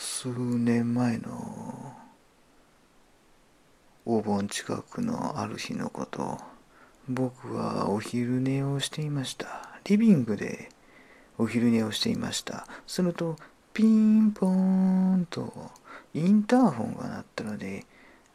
[0.00, 1.92] 数年前の
[4.06, 6.38] お盆近くのある日のこと
[7.08, 9.80] 僕はお昼寝をしていました。
[9.86, 10.68] リビングで
[11.36, 12.68] お昼寝をしていました。
[12.86, 13.34] すると
[13.74, 15.52] ピンポーンと
[16.14, 17.84] インターホンが鳴ったので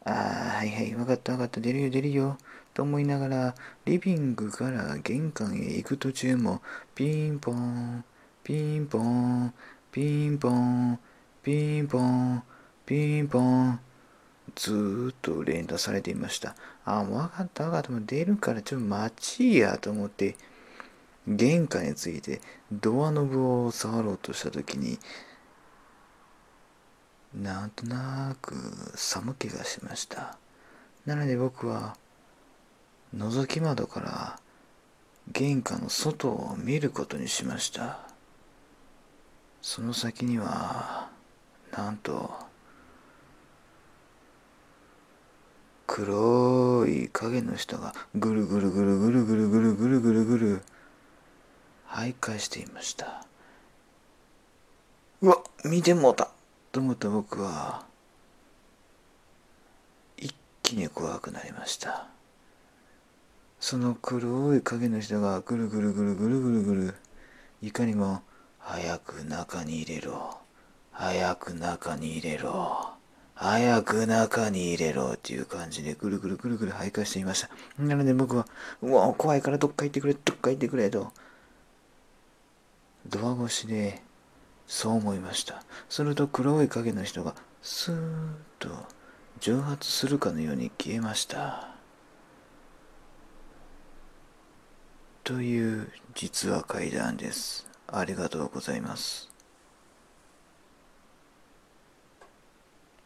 [0.04, 2.36] ああはいはい分かった分かった出るよ出るよ
[2.74, 3.54] と思いながら
[3.86, 6.60] リビングから玄関へ行く途中も
[6.94, 8.04] ピンポーン
[8.42, 9.54] ピンポーン
[9.90, 10.98] ピンポーン
[11.44, 12.42] ピンポン
[12.86, 13.78] ピンポン
[14.54, 16.56] ずーっと連打されていました。
[16.86, 17.90] ああ、もう分かった分かった。
[17.90, 20.36] もう出るからちょっと待ちやと思って、
[21.28, 22.40] 玄関について
[22.72, 24.98] ドアノブを触ろうとした時に、
[27.34, 28.54] なんとなく
[28.94, 30.38] 寒気がしました。
[31.04, 31.96] なので僕は、
[33.14, 34.40] 覗き窓から
[35.32, 37.98] 玄関の外を見ることにしました。
[39.60, 41.12] その先には、
[41.94, 42.30] んと、
[45.86, 50.62] 黒い影の人がぐるぐるぐるぐるぐるぐるぐるぐるぐる
[51.88, 53.24] 徘徊していました
[55.20, 56.30] うわ見てもうた
[56.72, 57.84] と思った僕は
[60.16, 62.08] 一気に怖くなりました
[63.60, 66.94] その黒い影の人がぐるぐるぐるぐるぐるぐる
[67.62, 68.22] いかにも
[68.58, 70.38] 早く中に入れろ
[70.94, 72.94] 早く中に入れろ
[73.34, 77.50] 早く中に入れろっていう感じでぐるぐるぐるぐる徘徊していました。
[77.82, 78.46] なので僕は、
[78.80, 81.12] うわ、怖いからどっか行ってくれ、どっか行ってくれと、
[83.06, 84.02] ドア越しで
[84.68, 85.64] そう思いました。
[85.88, 88.68] すると黒い影の人がスーッと
[89.40, 91.74] 蒸発するかのように消えました。
[95.24, 97.66] という実話怪談です。
[97.88, 99.33] ありがとうございます。